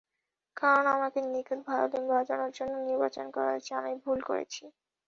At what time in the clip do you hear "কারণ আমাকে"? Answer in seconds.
0.57-1.19